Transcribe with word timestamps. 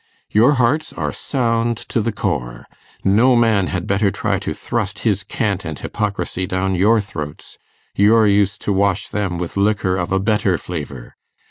Your 0.31 0.53
hearts 0.53 0.91
are 0.93 1.11
sound 1.13 1.77
to 1.77 2.01
the 2.01 2.11
core! 2.11 2.65
No 3.03 3.35
man 3.35 3.67
had 3.67 3.85
better 3.85 4.09
try 4.09 4.39
to 4.39 4.51
thrust 4.51 4.97
his 5.05 5.23
cant 5.23 5.63
and 5.63 5.77
hypocrisy 5.77 6.47
down 6.47 6.73
your 6.73 6.99
throats. 6.99 7.59
You're 7.93 8.25
used 8.25 8.61
to 8.63 8.73
wash 8.73 9.09
them 9.09 9.37
with 9.37 9.57
liquor 9.57 9.97
of 9.97 10.11
a 10.11 10.19
better 10.19 10.57
flavour. 10.57 11.17